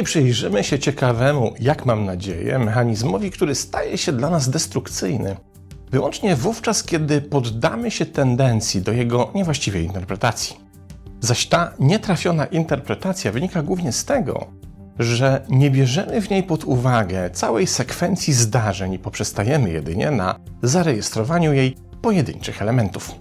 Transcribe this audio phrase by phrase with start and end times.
[0.00, 5.36] Dzisiaj przyjrzymy się ciekawemu, jak mam nadzieję, mechanizmowi, który staje się dla nas destrukcyjny.
[5.90, 10.56] Wyłącznie wówczas, kiedy poddamy się tendencji do jego niewłaściwej interpretacji.
[11.20, 14.46] Zaś ta nietrafiona interpretacja wynika głównie z tego,
[14.98, 21.52] że nie bierzemy w niej pod uwagę całej sekwencji zdarzeń i poprzestajemy jedynie na zarejestrowaniu
[21.52, 23.14] jej pojedynczych elementów.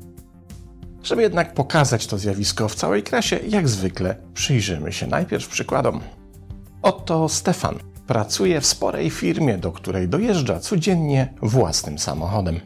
[1.04, 6.02] Żeby jednak pokazać to zjawisko w całej krasie, jak zwykle przyjrzymy się najpierw przykładom.
[6.90, 12.60] Oto Stefan pracuje w sporej firmie, do której dojeżdża codziennie własnym samochodem.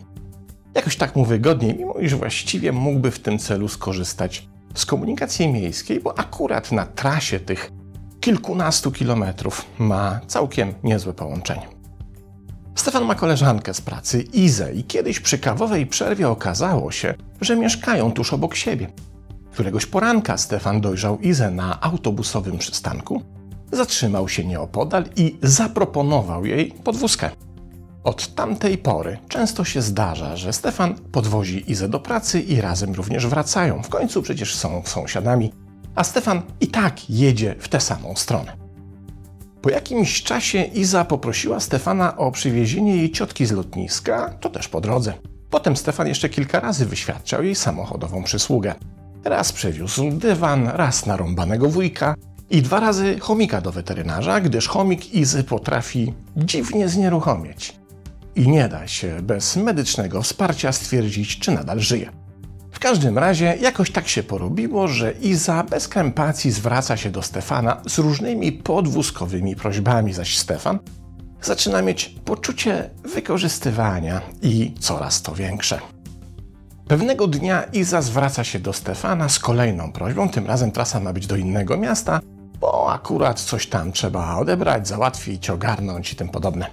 [0.75, 5.99] Jakoś tak mu wygodniej, mimo iż właściwie mógłby w tym celu skorzystać z komunikacji miejskiej,
[5.99, 7.71] bo akurat na trasie tych
[8.19, 11.67] kilkunastu kilometrów ma całkiem niezłe połączenie.
[12.75, 18.11] Stefan ma koleżankę z pracy, Izę, i kiedyś przy kawowej przerwie okazało się, że mieszkają
[18.11, 18.87] tuż obok siebie.
[19.51, 23.23] Któregoś poranka Stefan dojrzał Izę na autobusowym przystanku,
[23.75, 27.29] zatrzymał się nieopodal i zaproponował jej podwózkę.
[28.03, 33.27] Od tamtej pory często się zdarza, że Stefan podwozi Izę do pracy i razem również
[33.27, 33.83] wracają.
[33.83, 35.53] W końcu przecież są sąsiadami,
[35.95, 38.57] a Stefan i tak jedzie w tę samą stronę.
[39.61, 44.81] Po jakimś czasie Iza poprosiła Stefana o przywiezienie jej ciotki z lotniska, to też po
[44.81, 45.13] drodze.
[45.49, 48.75] Potem Stefan jeszcze kilka razy wyświadczał jej samochodową przysługę.
[49.23, 52.15] Raz przewiózł dywan, raz narąbanego wujka
[52.53, 57.75] i dwa razy chomika do weterynarza, gdyż chomik Izy potrafi dziwnie znieruchomieć.
[58.35, 62.09] I nie da się bez medycznego wsparcia stwierdzić, czy nadal żyje.
[62.71, 67.81] W każdym razie jakoś tak się porobiło, że Iza bez krępacji zwraca się do Stefana
[67.87, 70.79] z różnymi podwózkowymi prośbami, zaś Stefan
[71.41, 75.79] zaczyna mieć poczucie wykorzystywania i coraz to większe.
[76.87, 81.27] Pewnego dnia Iza zwraca się do Stefana z kolejną prośbą, tym razem trasa ma być
[81.27, 82.19] do innego miasta,
[82.63, 86.69] bo akurat coś tam trzeba odebrać, załatwić, ogarnąć i tym podobne.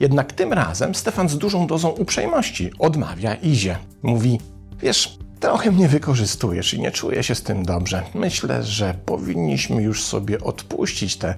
[0.00, 3.78] Jednak tym razem Stefan z dużą dozą uprzejmości odmawia Izie.
[4.02, 4.40] Mówi:
[4.78, 8.02] Wiesz, trochę mnie wykorzystujesz i nie czuję się z tym dobrze.
[8.14, 11.34] Myślę, że powinniśmy już sobie odpuścić tę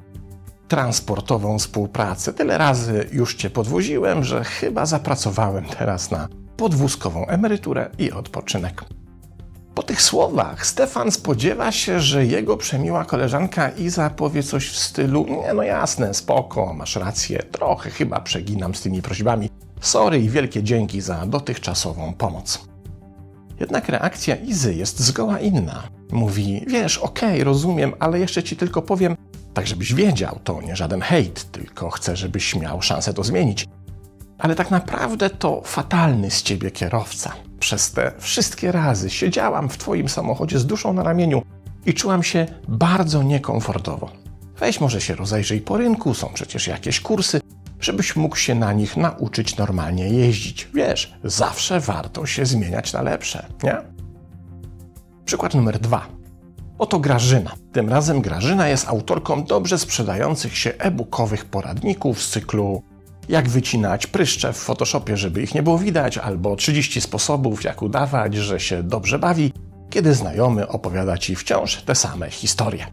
[0.69, 2.33] transportową współpracę.
[2.33, 8.85] Tyle razy już cię podwoziłem, że chyba zapracowałem teraz na podwózkową emeryturę i odpoczynek.
[9.75, 15.27] Po tych słowach Stefan spodziewa się, że jego przemiła koleżanka Iza powie coś w stylu:
[15.29, 19.51] Nie, no jasne, spoko, masz rację, trochę chyba przeginam z tymi prośbami.
[19.81, 22.69] Sorry i wielkie dzięki za dotychczasową pomoc.
[23.61, 25.83] Jednak reakcja Izy jest zgoła inna.
[26.13, 29.17] Mówi: Wiesz, okej, okay, rozumiem, ale jeszcze ci tylko powiem,
[29.55, 33.67] tak żebyś wiedział, to nie żaden hejt, tylko chcę, żebyś miał szansę to zmienić.
[34.43, 37.33] Ale tak naprawdę to fatalny z ciebie kierowca.
[37.61, 41.43] Przez te wszystkie razy siedziałam w twoim samochodzie z duszą na ramieniu
[41.87, 44.11] i czułam się bardzo niekomfortowo.
[44.59, 47.41] Weź może się rozejrzyj po rynku, są przecież jakieś kursy,
[47.81, 50.69] żebyś mógł się na nich nauczyć normalnie jeździć.
[50.75, 53.77] Wiesz, zawsze warto się zmieniać na lepsze, nie?
[55.25, 56.07] Przykład numer dwa.
[56.79, 57.53] Oto Grażyna.
[57.73, 62.83] Tym razem Grażyna jest autorką dobrze sprzedających się e-bookowych poradników z cyklu
[63.29, 68.35] jak wycinać pryszcze w Photoshopie, żeby ich nie było widać, albo 30 sposobów, jak udawać,
[68.35, 69.53] że się dobrze bawi,
[69.91, 72.87] kiedy znajomy opowiada ci wciąż te same historie.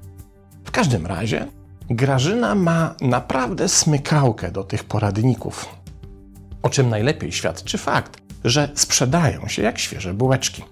[0.65, 1.47] W każdym razie,
[1.89, 5.65] Grażyna ma naprawdę smykałkę do tych poradników,
[6.63, 10.63] o czym najlepiej świadczy fakt, że sprzedają się jak świeże bułeczki.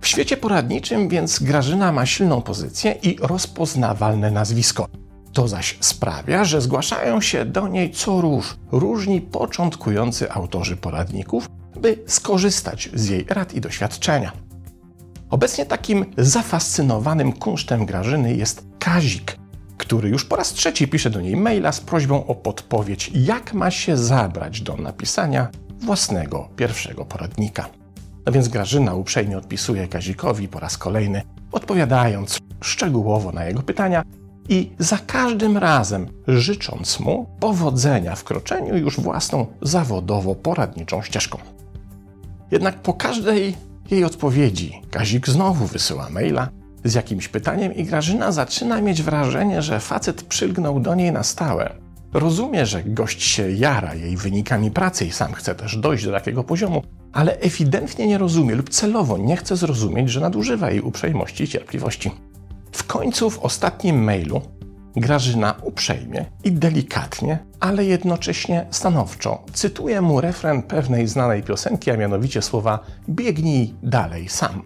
[0.00, 4.88] W świecie poradniczym więc Grażyna ma silną pozycję i rozpoznawalne nazwisko.
[5.32, 11.46] To zaś sprawia, że zgłaszają się do niej co róż różni początkujący autorzy poradników,
[11.80, 14.32] by skorzystać z jej rad i doświadczenia.
[15.30, 19.36] Obecnie takim zafascynowanym kunsztem Grażyny jest Kazik,
[19.76, 23.70] który już po raz trzeci pisze do niej maila z prośbą o podpowiedź, jak ma
[23.70, 25.48] się zabrać do napisania
[25.80, 27.68] własnego pierwszego poradnika.
[28.26, 31.22] No więc Grażyna uprzejmie odpisuje Kazikowi po raz kolejny,
[31.52, 34.02] odpowiadając szczegółowo na jego pytania
[34.52, 41.38] i za każdym razem życząc mu powodzenia w kroczeniu już własną zawodowo-poradniczą ścieżką.
[42.50, 43.54] Jednak po każdej
[43.90, 46.48] jej odpowiedzi Kazik znowu wysyła maila
[46.84, 51.74] z jakimś pytaniem i Grażyna zaczyna mieć wrażenie, że facet przylgnął do niej na stałe.
[52.12, 56.44] Rozumie, że gość się jara jej wynikami pracy i sam chce też dojść do takiego
[56.44, 56.82] poziomu,
[57.12, 62.10] ale ewidentnie nie rozumie lub celowo nie chce zrozumieć, że nadużywa jej uprzejmości i cierpliwości.
[62.72, 64.40] W końcu w ostatnim mailu
[64.96, 72.42] Grażyna uprzejmie i delikatnie, ale jednocześnie stanowczo cytuje mu refren pewnej znanej piosenki, a mianowicie
[72.42, 72.78] słowa
[73.08, 74.62] biegnij dalej sam.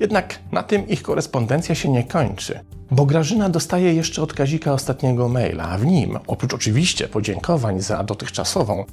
[0.00, 2.60] Jednak na tym ich korespondencja się nie kończy,
[2.90, 8.04] Bo Grażyna dostaje jeszcze od Kazika ostatniego maila, a w nim, oprócz oczywiście podziękowań za
[8.04, 8.84] dotychczasową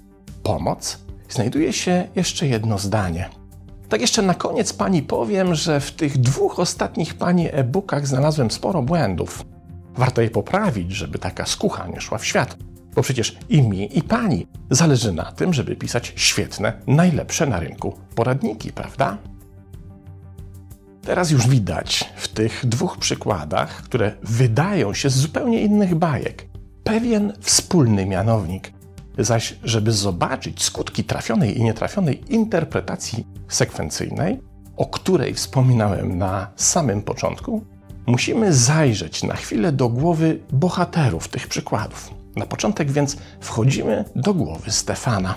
[0.44, 1.00] pomoc,
[1.30, 3.30] znajduje się jeszcze jedno zdanie.
[3.90, 8.82] Tak jeszcze na koniec pani powiem, że w tych dwóch ostatnich pani e-bookach znalazłem sporo
[8.82, 9.46] błędów.
[9.96, 12.58] Warto je poprawić, żeby taka skucha nie szła w świat.
[12.96, 17.94] Bo przecież i mi, i pani zależy na tym, żeby pisać świetne, najlepsze na rynku
[18.16, 19.18] poradniki, prawda?
[21.02, 26.46] Teraz już widać w tych dwóch przykładach, które wydają się z zupełnie innych bajek,
[26.84, 28.74] pewien wspólny mianownik.
[29.18, 34.40] Zaś, żeby zobaczyć skutki trafionej i nietrafionej interpretacji sekwencyjnej,
[34.78, 37.66] o której wspominałem na samym początku,
[38.08, 42.12] musimy zajrzeć na chwilę do głowy bohaterów tych przykładów.
[42.36, 45.36] Na początek więc wchodzimy do głowy Stefana.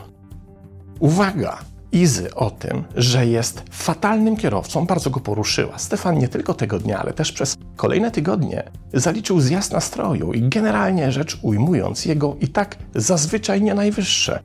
[1.01, 1.59] Uwaga!
[1.93, 5.79] Izy o tym, że jest fatalnym kierowcą, bardzo go poruszyła.
[5.79, 8.63] Stefan nie tylko tego dnia, ale też przez kolejne tygodnie
[8.95, 14.43] zaliczył zjazd nastroju i generalnie rzecz ujmując, jego i tak zazwyczaj nie najwyższe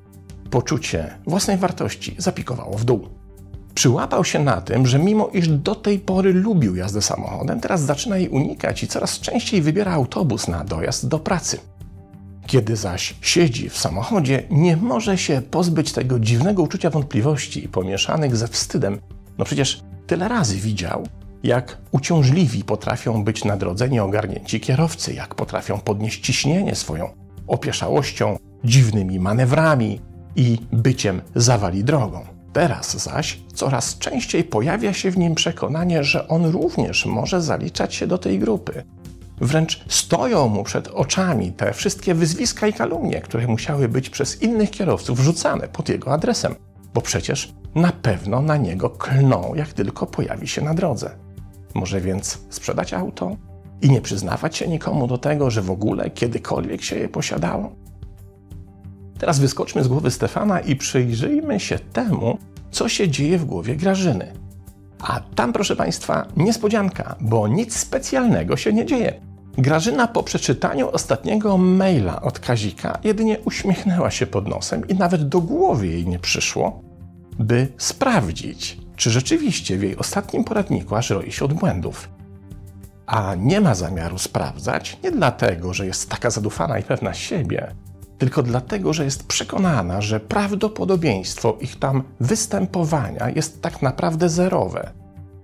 [0.52, 3.10] poczucie własnej wartości zapikowało w dół.
[3.76, 8.18] Przyłapał się na tym, że mimo iż do tej pory lubił jazdę samochodem, teraz zaczyna
[8.18, 11.60] jej unikać i coraz częściej wybiera autobus na dojazd do pracy.
[12.48, 18.48] Kiedy zaś siedzi w samochodzie, nie może się pozbyć tego dziwnego uczucia wątpliwości pomieszanych ze
[18.48, 19.00] wstydem.
[19.38, 21.08] No przecież tyle razy widział,
[21.44, 27.10] jak uciążliwi potrafią być na drodze nieogarnięci kierowcy, jak potrafią podnieść ciśnienie swoją
[27.48, 30.00] opieszałością, dziwnymi manewrami
[30.36, 32.26] i byciem zawali drogą.
[32.54, 38.08] Teraz zaś coraz częściej pojawia się w nim przekonanie, że on również może zaliczać się
[38.08, 38.84] do tej grupy.
[39.44, 44.72] Wręcz stoją mu przed oczami te wszystkie wyzwiska i kalumnie, które musiały być przez innych
[44.72, 46.56] kierowców rzucane pod jego adresem,
[46.94, 51.10] bo przecież na pewno na niego klną, jak tylko pojawi się na drodze.
[51.74, 53.38] Może więc sprzedać auto
[53.82, 57.76] i nie przyznawać się nikomu do tego, że w ogóle kiedykolwiek się je posiadało?
[59.20, 62.38] Teraz wyskoczmy z głowy Stefana i przyjrzyjmy się temu,
[62.72, 64.34] co się dzieje w głowie Grażyny.
[65.00, 69.33] A tam, proszę Państwa, niespodzianka, bo nic specjalnego się nie dzieje.
[69.58, 75.42] Grażyna po przeczytaniu ostatniego maila od Kazika jedynie uśmiechnęła się pod nosem i nawet do
[75.42, 76.82] głowy jej nie przyszło,
[77.40, 82.10] by sprawdzić, czy rzeczywiście w jej ostatnim poradniku aż roi się od błędów.
[83.06, 87.76] A nie ma zamiaru sprawdzać nie dlatego, że jest taka zadufana i pewna siebie,
[88.18, 95.03] tylko dlatego, że jest przekonana, że prawdopodobieństwo ich tam występowania jest tak naprawdę zerowe.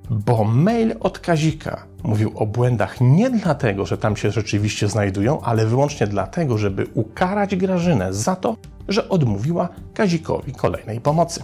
[0.09, 5.65] Bo mail od Kazika mówił o błędach nie dlatego, że tam się rzeczywiście znajdują, ale
[5.65, 8.55] wyłącznie dlatego, żeby ukarać Grażynę za to,
[8.87, 11.43] że odmówiła Kazikowi kolejnej pomocy.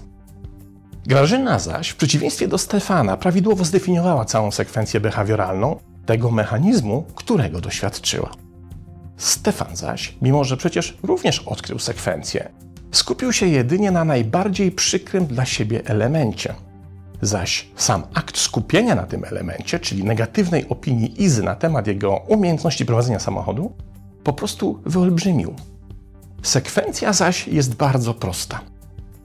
[1.06, 8.32] Grażyna zaś, w przeciwieństwie do Stefana, prawidłowo zdefiniowała całą sekwencję behawioralną tego mechanizmu, którego doświadczyła.
[9.18, 12.50] Stefan zaś, mimo że przecież również odkrył sekwencję,
[12.92, 16.56] skupił się jedynie na najbardziej przykrym dla siebie elemencie.
[17.26, 22.86] Zaś sam akt skupienia na tym elemencie, czyli negatywnej opinii Izy na temat jego umiejętności
[22.86, 23.74] prowadzenia samochodu,
[24.24, 25.56] po prostu wyolbrzymił.
[26.44, 28.60] Sekwencja zaś jest bardzo prosta.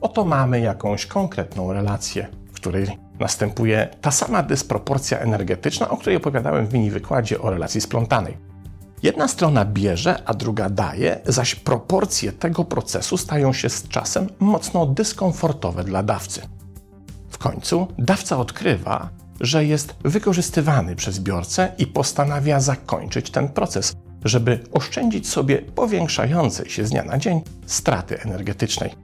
[0.00, 6.67] Oto mamy jakąś konkretną relację, w której następuje ta sama dysproporcja energetyczna, o której opowiadałem
[6.67, 8.36] w mini wykładzie o relacji splątanej.
[9.03, 14.86] Jedna strona bierze, a druga daje, zaś proporcje tego procesu stają się z czasem mocno
[14.86, 16.59] dyskomfortowe dla dawcy.
[17.41, 19.09] Końcu dawca odkrywa,
[19.41, 26.87] że jest wykorzystywany przez biorcę i postanawia zakończyć ten proces, żeby oszczędzić sobie powiększającej się
[26.87, 28.94] z dnia na dzień straty energetycznej.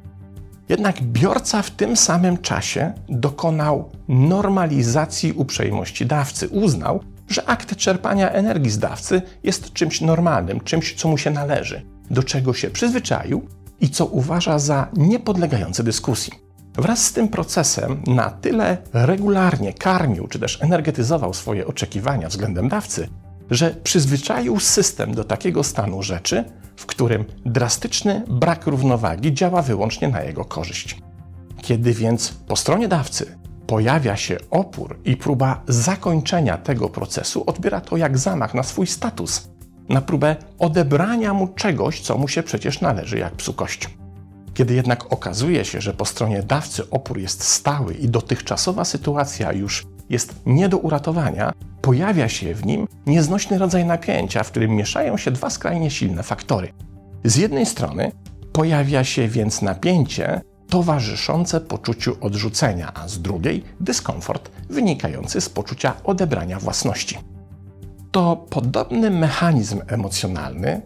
[0.69, 6.49] Jednak biorca w tym samym czasie dokonał normalizacji uprzejmości dawcy.
[6.49, 11.83] Uznał, że akt czerpania energii z dawcy jest czymś normalnym, czymś, co mu się należy,
[12.11, 13.49] do czego się przyzwyczaił
[13.81, 16.46] i co uważa za niepodlegające dyskusji.
[16.79, 23.09] Wraz z tym procesem na tyle regularnie karmił czy też energetyzował swoje oczekiwania względem dawcy,
[23.51, 26.45] że przyzwyczaił system do takiego stanu rzeczy,
[26.77, 30.99] w którym drastyczny brak równowagi działa wyłącznie na jego korzyść.
[31.63, 37.97] Kiedy więc po stronie dawcy pojawia się opór i próba zakończenia tego procesu, odbiera to
[37.97, 39.49] jak zamach na swój status,
[39.89, 43.89] na próbę odebrania mu czegoś, co mu się przecież należy jak psu kość.
[44.57, 49.87] Kiedy jednak okazuje się, że po stronie dawcy opór jest stały i dotychczasowa sytuacja już
[50.11, 55.31] jest nie do uratowania, pojawia się w nim nieznośny rodzaj napięcia, w którym mieszają się
[55.31, 56.73] dwa skrajnie silne faktory.
[57.25, 58.13] Z jednej strony
[58.53, 66.59] pojawia się więc napięcie, towarzyszące poczuciu odrzucenia, a z drugiej dyskomfort wynikający z poczucia odebrania
[66.59, 67.19] własności.
[68.11, 70.83] to podobny mechanizm emocjonalny,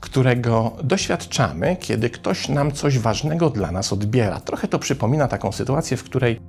[0.00, 4.40] którego doświadczamy, kiedy ktoś nam coś ważnego dla nas odbiera.
[4.40, 6.40] Trochę to przypomina taką sytuację, w której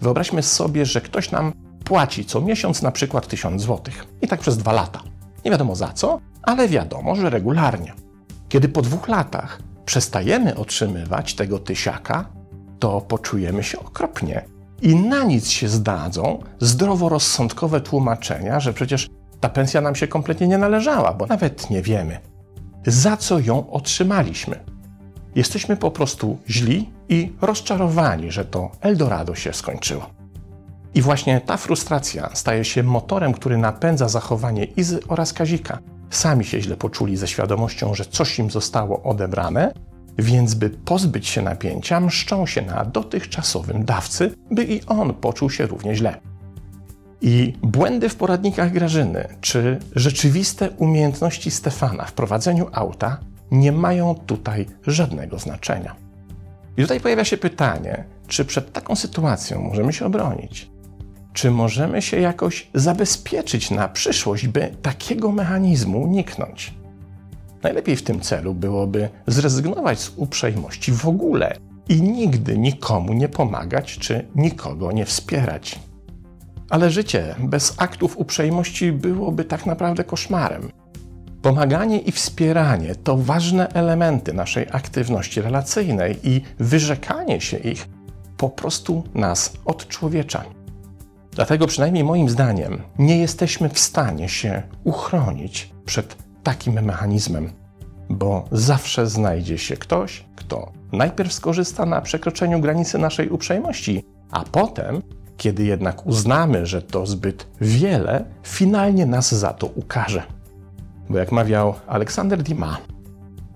[0.00, 1.52] wyobraźmy sobie, że ktoś nam
[1.84, 3.94] płaci co miesiąc na przykład 1000 zł.
[4.22, 5.02] I tak przez dwa lata.
[5.44, 7.92] Nie wiadomo za co, ale wiadomo, że regularnie.
[8.48, 12.24] Kiedy po dwóch latach przestajemy otrzymywać tego tysiaka,
[12.78, 14.44] to poczujemy się okropnie.
[14.82, 19.08] I na nic się zdadzą zdroworozsądkowe tłumaczenia, że przecież
[19.40, 22.20] ta pensja nam się kompletnie nie należała, bo nawet nie wiemy,
[22.86, 24.64] za co ją otrzymaliśmy.
[25.34, 30.10] Jesteśmy po prostu źli i rozczarowani, że to Eldorado się skończyło.
[30.94, 35.78] I właśnie ta frustracja staje się motorem, który napędza zachowanie Izy oraz Kazika.
[36.10, 39.72] Sami się źle poczuli ze świadomością, że coś im zostało odebrane,
[40.18, 45.66] więc by pozbyć się napięcia, mszczą się na dotychczasowym dawcy, by i on poczuł się
[45.66, 46.31] równie źle.
[47.24, 53.18] I błędy w poradnikach Grażyny, czy rzeczywiste umiejętności Stefana w prowadzeniu auta
[53.50, 55.96] nie mają tutaj żadnego znaczenia.
[56.76, 60.70] I tutaj pojawia się pytanie, czy przed taką sytuacją możemy się obronić?
[61.32, 66.74] Czy możemy się jakoś zabezpieczyć na przyszłość, by takiego mechanizmu uniknąć?
[67.62, 71.56] Najlepiej w tym celu byłoby zrezygnować z uprzejmości w ogóle
[71.88, 75.78] i nigdy nikomu nie pomagać czy nikogo nie wspierać.
[76.72, 80.70] Ale życie bez aktów uprzejmości byłoby tak naprawdę koszmarem.
[81.42, 87.88] Pomaganie i wspieranie to ważne elementy naszej aktywności relacyjnej i wyrzekanie się ich
[88.36, 90.44] po prostu nas odczłowiecza.
[91.32, 97.50] Dlatego, przynajmniej moim zdaniem, nie jesteśmy w stanie się uchronić przed takim mechanizmem,
[98.08, 105.02] bo zawsze znajdzie się ktoś, kto najpierw skorzysta na przekroczeniu granicy naszej uprzejmości, a potem,
[105.42, 110.22] kiedy jednak uznamy, że to zbyt wiele, finalnie nas za to ukaże.
[111.10, 112.78] Bo jak mawiał Aleksander Dima,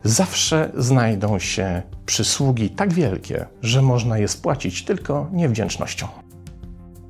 [0.05, 6.09] zawsze znajdą się przysługi tak wielkie, że można je spłacić tylko niewdzięcznością.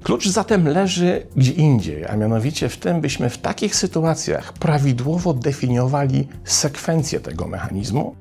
[0.03, 6.29] Klucz zatem leży gdzie indziej, a mianowicie w tym, byśmy w takich sytuacjach prawidłowo definiowali
[6.45, 8.15] sekwencję tego mechanizmu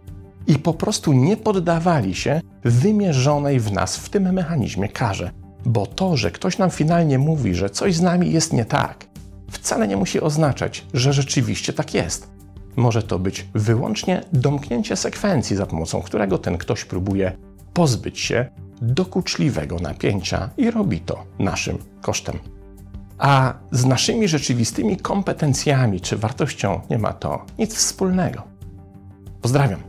[0.47, 5.44] i po prostu nie poddawali się wymierzonej w nas w tym mechanizmie karze.
[5.65, 9.05] Bo to, że ktoś nam finalnie mówi, że coś z nami jest nie tak,
[9.51, 12.27] wcale nie musi oznaczać, że rzeczywiście tak jest.
[12.75, 17.31] Może to być wyłącznie domknięcie sekwencji, za pomocą którego ten ktoś próbuje
[17.73, 18.45] pozbyć się
[18.81, 22.39] dokuczliwego napięcia i robi to naszym kosztem.
[23.17, 28.41] A z naszymi rzeczywistymi kompetencjami czy wartością nie ma to nic wspólnego.
[29.41, 29.79] Pozdrawiam.